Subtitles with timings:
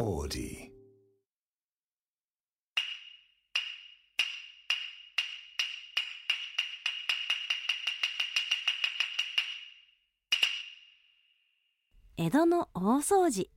[0.00, 0.70] Audi.
[12.16, 13.50] 江戸の大掃除。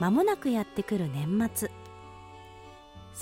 [0.00, 1.70] まもなくやってくる年末。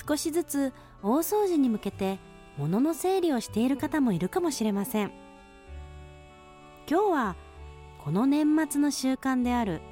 [0.09, 2.19] 少しずつ大掃除に向けて
[2.57, 5.13] 物の整理をしている方もいるかもしれません。
[6.89, 7.37] 今日は
[8.03, 9.83] この年末の習慣である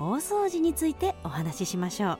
[0.00, 2.18] 大掃除についてお話ししましょう。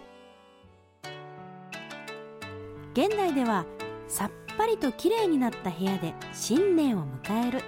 [2.93, 3.65] 現代では
[4.09, 7.63] さっぱりときれいになった部屋で新年を迎える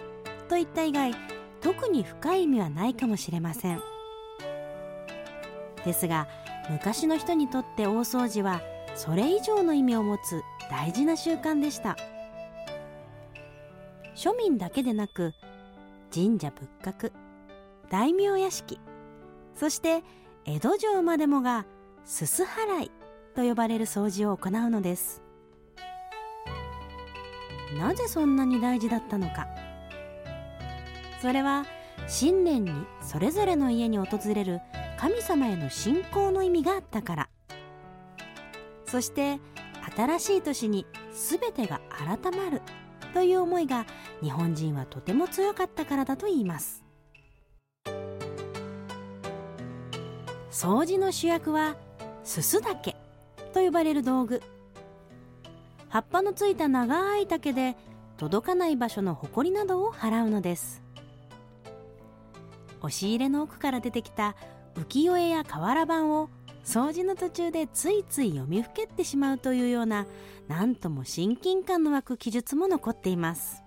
[0.49, 1.15] といった以外
[1.61, 3.81] 特に深い意味はないかもしれません。
[5.85, 6.27] ですが
[6.69, 8.61] 昔の人にとって大掃除は
[8.97, 11.97] それ以上の意味を持つ大事な習慣でした。
[14.17, 15.33] 庶民だけでなく
[16.13, 17.13] 神社仏閣
[17.89, 18.81] 大名屋敷
[19.61, 20.03] そして
[20.47, 21.67] 江戸城までもが
[22.07, 22.91] すす払い
[23.37, 25.23] と呼ばれる掃除を行うのです。
[27.79, 29.49] なぜそんなに大事だったのか。
[31.21, 31.67] それは
[32.09, 34.63] 新年にそれぞれの家に訪れる
[34.99, 37.29] 神様への信仰の意味があったから。
[38.87, 39.41] そして
[39.95, 42.63] 新しい年に全てが改まる
[43.13, 43.85] という思いが
[44.23, 46.90] 日本人はとても強かったからだといいます。
[50.51, 51.77] 掃除の主役は
[52.25, 52.97] すす竹
[53.53, 54.43] と呼ばれる道具。
[55.89, 57.77] 葉っぱのついた長い竹で
[58.17, 60.83] 届かない場所のほこりなどを払うのです。
[62.81, 64.35] 押し入れの奥から出てきた
[64.75, 66.31] 浮世絵や瓦版を
[66.65, 70.07] 掃除の途中でついつい読みふけってしまうというような
[70.49, 73.63] なんとも親近感の湧く記述も残っています。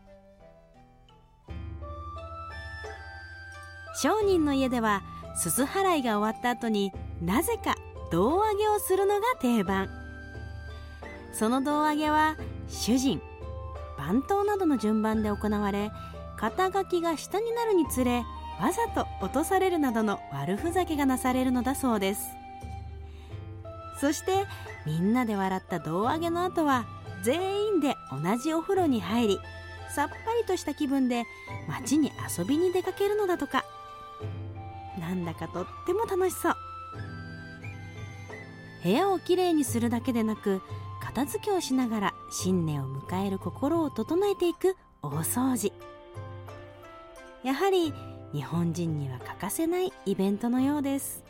[3.96, 5.04] 商人の家では
[5.36, 7.76] すす払いが終わった後になぜか
[8.12, 9.90] 胴上げをするのが定番。
[11.34, 12.36] その胴上げは
[12.68, 13.22] 主人
[13.98, 15.92] 番頭などの順番で行われ
[16.38, 18.24] 肩書きが下になるにつれ
[18.62, 22.22] わざと落とされるなどの悪ふざけがなされるのだそうです。
[24.00, 24.46] そして
[24.86, 26.86] みんなで笑った胴上げの後は
[27.24, 29.40] 全員で同じお風呂に入り
[29.90, 31.24] さっぱりとした気分で
[31.68, 33.63] 街に遊びに出かけるのだとか。
[35.14, 36.56] なんだかとっても楽しそう。
[38.84, 40.62] 部屋をきれいにするだけでなく
[41.02, 45.72] 片付けをしながら新年を迎える心を整えていく大掃除。
[47.44, 47.94] やはり
[48.34, 51.23] 日本人には欠かせないイベントのようです。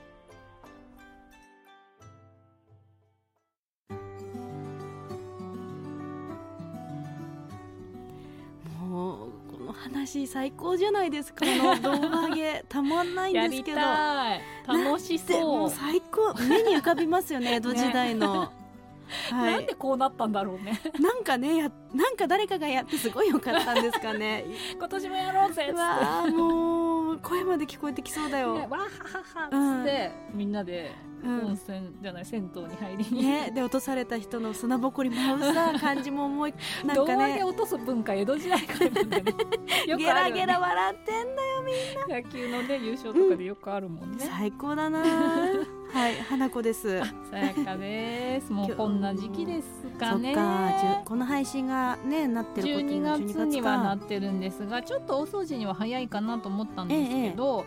[9.84, 11.46] 話最高じゃないですか。
[11.46, 13.78] この胴上げたまんないんですけど。
[13.78, 14.42] たい。
[14.66, 15.68] 楽しそう。
[15.68, 18.52] う最高目に浮かびますよね 江戸時代の、
[19.32, 19.54] はい。
[19.54, 20.80] なんでこうなったんだろうね。
[21.00, 24.46] なんかねやなんか誰かがやってすごい良かったんですかね。
[24.78, 26.32] 今年もやろうぜっつって。
[26.32, 26.83] もう
[27.20, 30.92] 声まで聞こえてきそうだよ、ねわーはははっつって、みんなで
[31.24, 31.46] うん。
[31.48, 36.54] 温泉じゃない銭湯に入りに、ね、で落とされた人の砂ぼこり舞うさ感じも思い
[36.86, 37.44] なん胴かね。
[37.44, 39.34] 落とす文化江戸時代からなんだよね。
[39.88, 40.46] よゲくあるよね。
[40.46, 45.00] ラゲラ笑ってんだよ野球のね優勝とかでよくあるもんね、最高だな。
[45.00, 45.06] は
[45.48, 45.73] い
[46.34, 47.00] 花子です。
[47.30, 48.50] さやかです。
[48.52, 57.66] もうこんな時期ですかそっねかこの配信がねなってること12月にはなっかてるんですがちょっと大掃除には早いかなと思ったんですけど、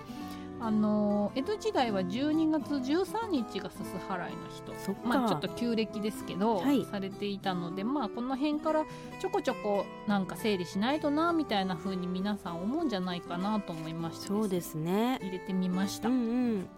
[0.60, 4.72] あの江戸時代は12月13日がすす払いの日と
[5.05, 6.84] まあ、ちょっと旧暦ですけど、はい。
[6.87, 8.84] されていたので、まあ、この辺から
[9.21, 15.21] ちょこちょこなんか整理しないとなみたいな風に皆さん思うんじゃないかなと思いましてそうですね。
[15.22, 16.19] 入れてみました、うんう
[16.56, 16.69] ん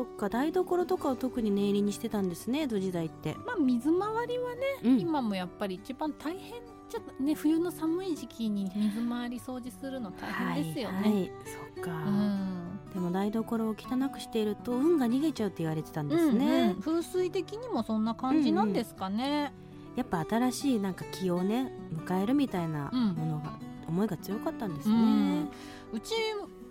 [0.00, 4.98] そっか台所とかを特に念入りにしてたんですね江戸時代って、まあ、水回りはね、うん。
[4.98, 11.00] 今もやっぱり一番大変じゃね冬の寒い時期に水回り掃除するの大変ですよね。
[11.02, 11.32] はい、はい、
[11.74, 12.80] そっか、うん。
[12.94, 16.80] でも台所を汚くしていると運が逃げちゃうって言われてたんですうんね、うん。
[16.80, 19.52] 風水的にもそんな感じなんですかね。
[19.96, 23.08] やっぱ新しいなんか気をね迎えるみたいなうん。
[23.08, 23.52] ものが、
[23.86, 25.50] 思いが強かったんですうねん、
[25.92, 26.14] うち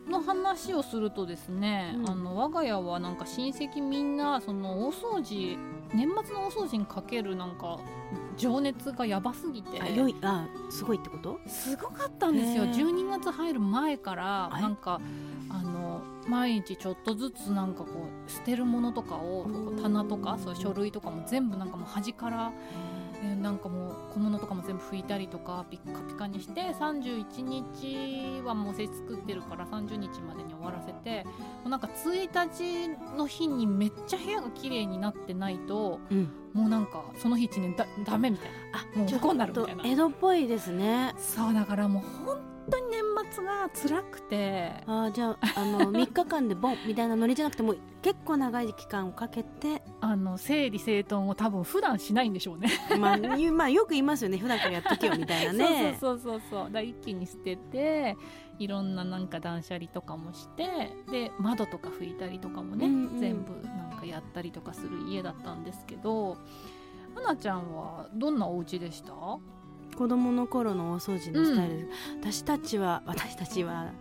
[0.10, 2.10] の話をするとですね、うん。
[2.10, 5.58] あの我が家はなんか親戚みんなその大掃除
[5.94, 7.80] 年末の大掃除にかけるなんか
[8.38, 11.40] 情熱がやばすぎてあ良いあすごいってこと？
[11.48, 12.64] すごかったんですよ。
[12.64, 12.74] へー。
[12.74, 15.00] 12月入る前からえなんか
[15.50, 17.90] あの毎日ちょっとずつなんかこ
[18.28, 19.48] う捨てるものとかを
[19.82, 22.52] 棚とかそういう書類とかも全部なんかもう端から、
[23.22, 31.26] えーなんかもう小物とかも全部拭いたりとかピッカピカにして31日はもうおせち作ってるから30日までに終わらせて
[31.66, 36.30] うなんか1日の日にめっちゃ部屋が綺麗になってないとうん。
[36.54, 38.80] もうなんかその日一年だダメみたいな。
[38.96, 39.84] あもう不幸になるみたいな。
[39.86, 41.14] 江戸っぽいですね。
[41.18, 42.49] そうだからもう本
[43.32, 44.72] 末が辛くて。
[44.86, 49.82] あーじゃああの 3日間でボンみたいなノリじゃなくてもう結構長い期間をかけて。
[50.02, 52.70] あの整理整頓を多分普段しないんでしょうね。
[53.00, 54.38] まあ、ゆまあよく言いますよね。
[54.38, 55.98] 普段からやっとけよみたいなね。
[56.00, 58.16] そうそうそうそうだ一気に捨てて
[58.60, 63.20] いろんななんか断捨離とかもしてで窓とか拭いたりとかもね、うんうん。
[63.20, 66.38] 全部なんかやったりとかする家だったんですけど
[67.16, 69.12] 花ちゃんはどんなお家でした？
[70.00, 71.90] 子供の頃のお掃除のスタイル、
[72.22, 73.92] 私たちは私たちは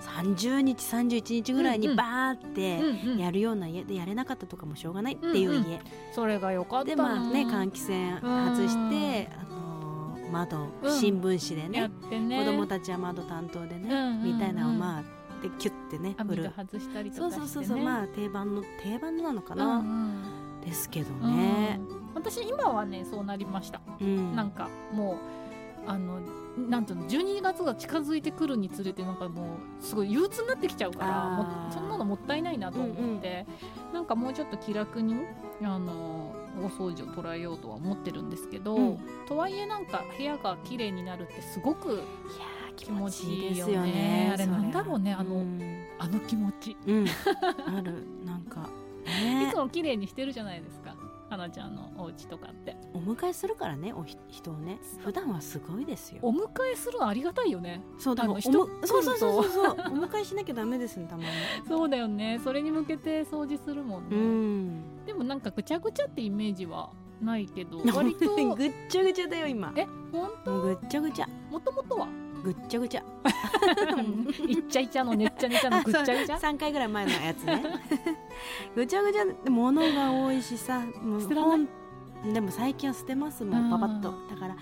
[0.00, 1.96] 30日31日ぐらいにうんうん。
[1.96, 3.18] バーってうんうん。
[3.18, 5.80] やるような家でやれなかったとかもしょうがないっていううん家、
[6.14, 10.92] それが良かったでなまあね換気扇外して、あのー窓、うん。
[11.00, 12.38] 新聞紙でやねね。
[12.38, 14.34] 子供たちは窓担当でね、うんうんうん。
[14.34, 15.02] みたいなのをまあ
[15.42, 16.52] でキュッてね振る。
[16.56, 20.60] 外したりとそうかね、そうそうそうまあ定番の定番なのかうんな、うん。
[20.64, 21.36] ですけどうん。
[21.36, 21.80] ね、
[22.14, 23.80] 私今はねそうなりました。
[24.00, 24.36] うん。
[24.36, 25.47] なんかもう
[25.88, 26.20] あの
[26.68, 33.46] なんていうの12月が近づいてくるにつれてなんかもうすごい憂鬱になってきちゃうからそんなのもったいないなと思って、
[33.92, 35.14] なんかもうちょっと気楽に
[35.62, 38.98] あの大掃除を捉えようとは思ってるんですけど、うん。
[39.26, 45.78] とはいえなんか部屋が綺麗になるってすごくいやー気持ちいいです気持ちよねあれそなんだろうねあのうん。
[45.98, 47.06] あの気持ち、うん、
[47.66, 48.68] あるなんか
[49.04, 50.87] いねつも綺麗にしてるじゃないですか
[51.28, 52.76] 花ちゃんのお家とかって。
[52.94, 54.78] お迎えするからねおひ人をね。
[55.04, 56.20] 普段はすごいですよ。
[56.22, 57.82] お迎えするのありがたいよね。
[57.98, 59.70] そうだからそうそうそう来そうそう。
[59.70, 59.74] お
[60.06, 61.28] 迎えしなきゃダメですねたまに。
[61.68, 62.40] そうだよね。
[62.42, 65.04] それに向けて掃除するもんね、うん。
[65.06, 66.90] でもなんかぐちゃぐちゃってイメージは
[67.20, 69.72] ないけど割とぐっちゃぐちゃだよ今。
[69.76, 71.28] え本もうぐっちゃぐちゃ。
[71.50, 72.08] もともとは？
[72.48, 73.02] ぐっちゃぐちゃ。
[74.48, 77.62] いっちゃいちゃのねっちゃねちゃのぐっちゃぐちゃ？3回ぐらい前のやつね。
[78.74, 84.14] ぐちゃぐちゃで物が多いしさもうでも最近は捨てますもうんんパパッと。
[84.30, 84.56] だから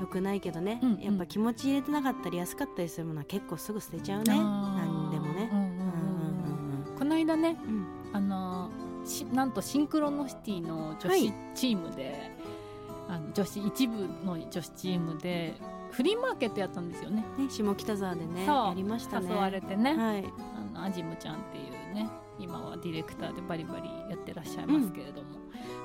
[0.00, 1.00] よくないけどね、うんうん。
[1.00, 4.34] やっぱ気持ち入れてなかったり安かったりするものは結構すぐ捨てちゃうね。
[4.36, 5.50] 何でもね。
[6.96, 7.74] この間ねうん。
[7.74, 8.70] うんあの
[9.04, 11.34] しなんとシンクロノシティの女子はい。
[11.54, 12.30] チームで、
[13.08, 15.54] あの女子一部の女子チームで
[15.90, 17.24] フリーマーケットやったんですよね。
[17.38, 19.28] ね下北沢でねやりましたね。
[19.30, 20.24] 誘われてね、はい。
[20.74, 22.08] あのアジムちゃんっていうね
[22.38, 25.28] 今はディレクターでバリバリやってらっしゃいますけれども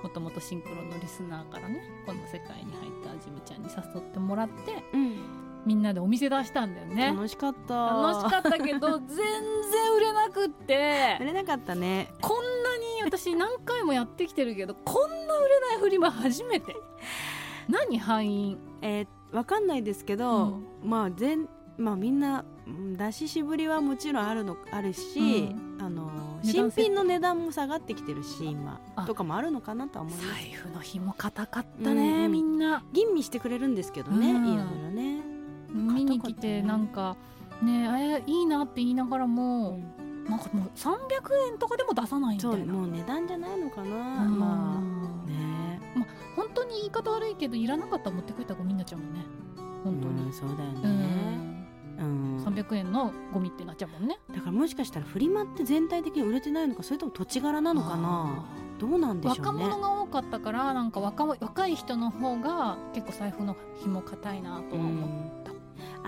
[0.03, 4.53] もともとシンクロのリスナーからねこの世界に入ったアジムちゃんに誘ってもらって
[4.93, 5.45] うん。
[5.65, 7.07] みんなでお店出したんだよね。
[7.07, 7.87] 楽しかった。
[7.87, 11.17] 楽しかったけど 全然売れなくって。
[11.19, 12.13] 売れなかったね。
[12.21, 16.75] こんなに私何回もやってきてるけどこんな売れないフリマ初めて。
[17.67, 18.59] 何敗因？
[18.83, 25.49] えーわかんないですけど、まあ全まあみんなうん出ししぶりはもちろんあるのあるし、
[25.79, 28.79] うあの新品の値段も下がってきてるし今。
[28.95, 29.05] あ。
[29.05, 30.27] とかもあるのかなとは思います。
[30.27, 32.83] 財布の紐硬かったね、うんみんな。
[32.93, 34.53] 吟味してくれるんですけどね、うん。
[34.53, 35.21] いろいろね、
[35.69, 37.17] 見に来てなんか
[37.61, 38.23] ね。
[38.27, 40.25] えいいなって言いながらうも、ん。
[40.25, 40.93] なんかもう300
[41.51, 44.39] 円とかでも出さないみたそいうなもう値段じゃないのかな、うん。
[44.39, 44.81] ま
[45.25, 45.35] あね
[46.35, 49.25] 本当に言い方悪いけどいらなかったら持ってくれたらゴミになっちゃうもんね。
[49.83, 50.99] 本当に、うんそうだようん。
[50.99, 51.67] ね、
[51.99, 52.43] うん。
[52.43, 54.19] 300円のゴミってなっちゃうもんね。
[54.33, 58.45] だからもしかしたらフリマって全体的に売れてないのかそれとも土地柄なのかな？
[58.79, 59.65] どうなんでしょ若うね。
[59.65, 65.07] 者が多かったからなんか若若い人の方が結構財布の紐硬いなとは思
[65.41, 65.51] った、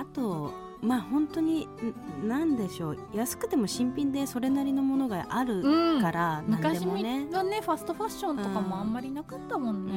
[0.01, 1.67] あとまあ本当に
[2.23, 2.97] んなんでしょう。
[3.13, 6.01] 安くても新品でそれなりのものがあるうん。
[6.01, 7.27] から、何で昔もね。
[7.31, 9.91] はねファストファッションとかもあんまりなかったもんね、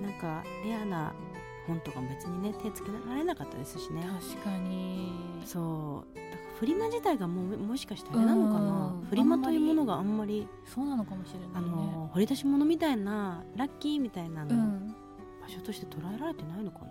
[0.00, 0.06] うん。
[0.06, 1.12] なんかレアな
[1.66, 4.02] 本とかも別にね手つけられなかったですしね。
[4.34, 5.12] 確かに。
[5.44, 6.14] そう。
[6.16, 8.86] だからフリマ自体がもうもしかしてあれなのかな。
[9.00, 9.06] うん。
[9.08, 11.70] フリマというものがあんまりそうなのかもしれあないね。
[11.70, 14.94] の掘り出し物みたいなラッキーみたいなの、うん。
[15.42, 16.86] 場所として捉えられてないのかな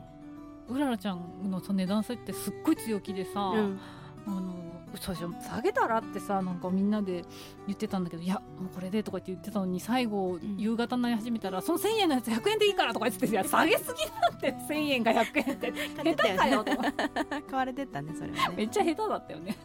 [0.69, 3.79] うららちゃんのさ値段設定すっごい強気でさ、うん。
[4.27, 7.24] あの最初下げたらってさなんかみんなで
[7.67, 10.57] 言ってたんだけどいやもうこれでとかって言ってたのに最後、ん。
[10.57, 16.91] 夕方になり始めたらその1000円のやつ100円でいいからとか言ってていや下げすぎだって1000円が100円って下手かよとか
[17.29, 18.55] 買われてったねそれはね。
[18.57, 19.57] めっちゃ下手だったよね。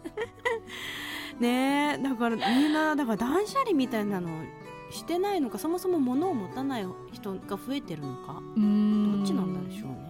[1.40, 4.28] ねえだからみんなだから断捨離みたいなの
[4.90, 8.42] してないのかそもそも物を持たない人が増えてるのか。
[8.57, 9.19] うーん。
[9.19, 10.10] どっちなんだでしょうね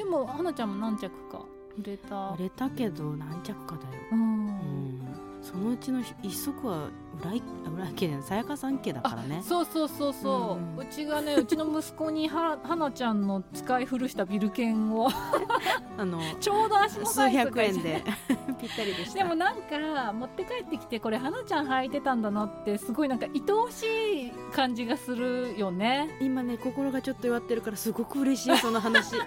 [0.00, 1.44] でも花ちゃんも何着か
[1.78, 2.30] 売れた。
[2.30, 4.46] 売れたけど何着かだよ、うん。
[4.46, 5.00] うん、
[5.42, 6.88] そのうちの一足は
[7.20, 7.42] 浦井
[7.76, 9.42] 浦井家でさやかさん家だからね。
[9.46, 10.86] そうそうそうそう、うん。
[10.86, 15.10] うちがねうちの息子にははなちゃんの使い古したビル券を。
[15.98, 18.02] あのちょうど足の数サイズが百円で。
[18.58, 19.18] ぴったりでした。
[19.18, 23.84] でもなんか持って帰ってきてこれ花ちゃん履いてたんだなってすごいなんか愛おし
[24.28, 26.16] い感じがするよね。
[26.20, 29.16] 今ね心がちょっと弱ってるからすごく嬉しいその話。
[29.16, 29.20] い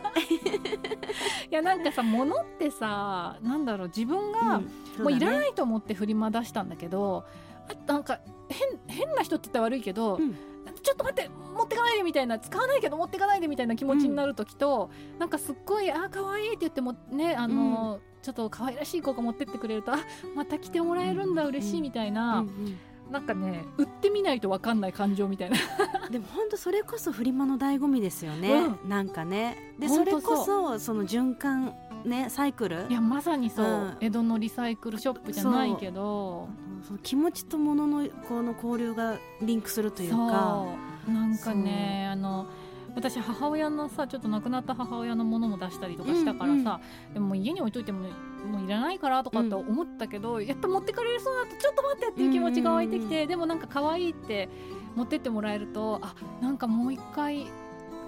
[1.50, 7.25] やなんかさ物ってさなんだろう自分がもういらないいと思ってフリマ出したんだけど
[7.70, 10.36] あなんか変変な人って言ったら悪いけど、うん。
[10.82, 20.00] ちょっと待って持ってかないでみたいな使わないけど持ってかないでみたいな気持ちになる時と、なんかすっごいあ可愛いって言ってもねあの、ちょっと可愛らしい子が持ってってくれるとあ
[20.36, 21.48] また来てもらえるんだ、うん。
[21.50, 22.48] 嬉しいみたいな、うん。
[22.48, 22.77] うん
[23.13, 25.58] なんかね売ってみないと分かんない感情みたいな。
[26.10, 29.75] でも本当それこそフリマの醍醐味ですよね、うなんかね。
[29.77, 32.88] でそれこそその循環ねサイクル？
[32.89, 33.98] いやまさにそう、うん。
[34.01, 36.50] 江戸のリサイクルショップじゃないけど。
[36.82, 40.65] その気持ちと物のこの交流がリンクするというか。
[41.08, 42.48] なんかねあの
[42.96, 46.79] 私母親のさちょっと亡くなった母親のものも出したりとかしたからさ、
[47.13, 48.08] でも家に置いといても
[48.43, 54.50] もういらないからとかって思ったけど、やっぱ持ってかれるそうだとちょっと待ってっていう気持ちが湧いてきて、でもなんか可愛いって
[54.95, 57.47] 持ってってもらえるとあなんかもう一回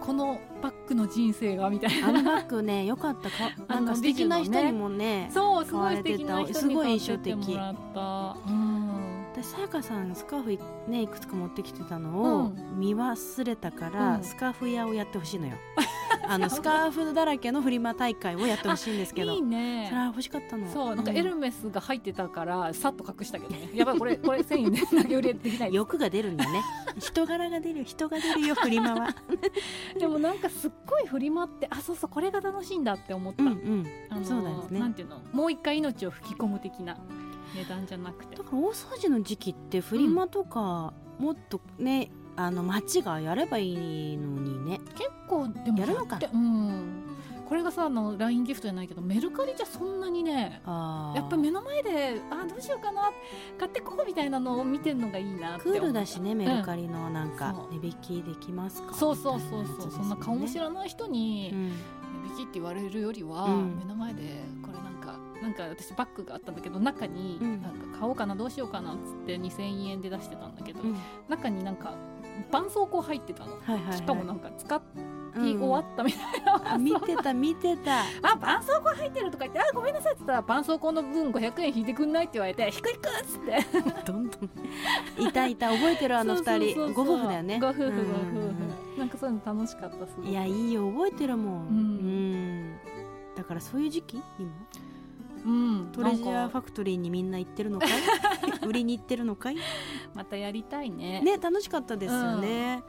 [0.01, 2.09] このバッグの人生がみたいな。
[2.09, 3.29] あのバッグね よかった。
[3.29, 7.35] かなんか素敵な人にもねそうすごい素敵な人すごい印象的。
[7.35, 12.79] もらった、さやかさんスカーフいねいくつか持ってきてたのをうん。
[12.79, 14.23] 見忘れたから、うん。
[14.23, 15.53] スカーフ屋をやってほしいのよ
[16.27, 19.33] あのスカーフだらけのフリマ大会をやってほしいんですけど。
[19.33, 19.87] いいね。
[19.89, 20.71] それは欲しかったの。
[20.71, 23.69] そうなんかエルメスが入ってたからさっと隠したけどね。
[23.73, 26.61] やばいこれこれ1000円で投げ売りできない欲が出るんだね。
[26.99, 29.15] 人柄が出る人が出るよフリマは。
[29.99, 34.23] でもなんかすっごいフリマってあそうそうこれが楽しいんだって思った、うんうん。
[34.25, 34.79] そうなんですね。
[34.79, 35.21] なんていうの？
[35.31, 36.97] もう一回命を吹き込む的な
[37.55, 38.35] 値段じゃなくて。
[38.35, 44.81] だから大掃除の時期ってフリマとか、もっとねあの街がやればいいのにね。
[44.95, 46.19] 結構でもやるのか。
[46.33, 47.01] うん。
[47.47, 53.11] これがさあの LINE ギフトじゃないけどメルカリじゃそんなにねやっぱ目の前であどうしようかな
[53.59, 57.79] 買ってこうみたいなのを見てるのがいいなってクールだしねメルカリのなんかそう。
[57.79, 58.95] 値引きできますか？
[58.95, 59.91] そうそうそうそう。
[59.91, 61.69] そんな顔も知らない人にうん。
[61.69, 61.73] 値
[62.31, 63.77] 引きって言われるよりは、うん。
[63.77, 67.61] 目の前でこれなんかなんか私バッグがあったんだけど中にうん。
[67.61, 70.97] なんか買おうかなどうしようかなっつって2000円で出してたんだけど、うん。
[71.29, 71.93] 中になんか
[72.51, 74.79] 絆創膏入ってたの、はいはい、はい、しかもなんか使い
[75.37, 78.03] うん終わったみたいな、あ見てた見てた。
[78.21, 84.05] あ絆創膏入ってるとか言ってあごめんなさいって言ったら絆創膏の分500円引いてくんないって言われて引く引くっつって。
[84.05, 85.27] どんどん。
[85.27, 86.93] いたいた覚えてるあの二人。
[86.93, 87.59] ご夫婦だよね。
[87.59, 88.97] ご夫婦ご夫婦、うん。
[88.97, 90.13] なんかそういうの楽しかったす。
[90.15, 91.75] ごいいやいいよ覚えてるもん、うん。
[91.75, 92.77] うん。
[93.35, 94.21] だからそういう時期？
[94.39, 94.49] 今？
[95.45, 95.89] うん。
[95.91, 97.89] トレジャーファクトリーにみんな行ってるのかい？
[98.65, 99.57] 売りに行ってるのかい？
[100.15, 101.21] またやりたいね。
[101.21, 102.81] ね楽しかったですよね、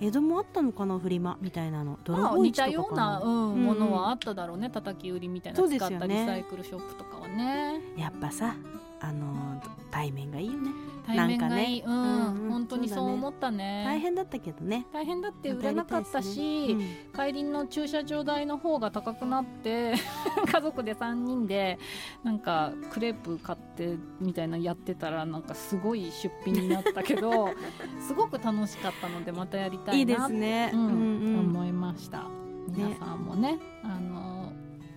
[0.00, 1.98] 江戸もあったのかなフリマみたいなの。
[2.04, 3.64] 泥棒市とかかたような、な、うんうん。
[3.64, 4.68] ものはあっただろうね。
[4.68, 5.56] 叩き売りみたいな。
[5.56, 6.20] そうの使ったですよね。
[6.20, 7.80] リサイクルショップとかはね。
[7.96, 8.54] やっぱさ
[9.00, 9.60] あの
[9.96, 10.70] 対面がいいよね。
[11.06, 11.82] 対面がいい、なんかね。
[11.86, 11.94] うん。
[11.94, 12.50] うんうん。
[12.50, 13.84] 本当にそう思ったね。
[13.86, 14.86] 大変だったけどね。
[14.92, 16.80] 大変だって売れなかったし、うん。
[17.16, 19.94] 帰りの駐車場代の方が高くなって
[20.52, 21.78] 家族で3人で
[22.22, 27.48] なんかクレープ買ってみたいなのやってたらなんかすごい出費になったけど
[28.06, 30.80] すごく楽しかったのでまたやりたいいでいなすね、うん。
[30.80, 31.40] うんうん。
[31.40, 32.24] 思いました。
[32.68, 34.52] 皆さんもねあの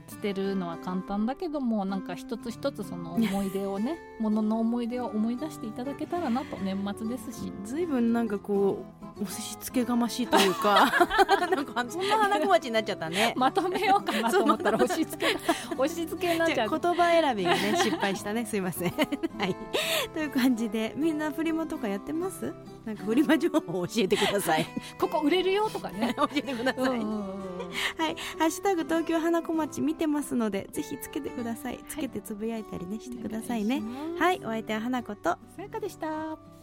[0.09, 7.51] 捨てるのは簡単だけどもなんか一つ一つその思い出をね ものの思い出を思い出していただけたらなと年末ですし。
[7.63, 10.91] ずいぶんなんかこうお寿司つけがましいというか。
[11.49, 13.33] なんかそんな花小町になっちゃったね。
[13.35, 15.37] まとめようかなと思ったら 押し付け
[15.75, 16.69] 押し付けになっちゃう。
[16.69, 18.45] 言葉選びがね失敗したね。
[18.45, 18.93] すいません。
[19.37, 19.55] はい。
[20.13, 22.53] という感じでみんなフリマとかやってます？
[22.85, 24.65] なんかフリマ情報を教えてください。
[24.99, 26.13] ここ売れるよとかね。
[26.17, 26.99] 教えてください、はい、
[28.37, 31.79] ハッシュタグ東京花子町見てますのでぜひつけてください。
[31.87, 33.81] つけてつぶやいたりねしてくださいね。
[34.17, 34.39] はい。
[34.43, 35.21] お相手は花子と
[35.55, 36.58] さやかでした